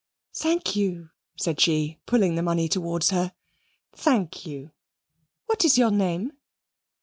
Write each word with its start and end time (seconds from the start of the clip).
"Thank 0.33 0.75
you," 0.75 1.11
said 1.37 1.61
she, 1.61 1.99
pulling 2.07 2.33
the 2.33 2.41
money 2.41 2.67
towards 2.67 3.11
her, 3.11 3.33
"thank 3.93 4.47
you. 4.47 4.71
What 5.45 5.63
is 5.63 5.77
your 5.77 5.91
name?" 5.91 6.31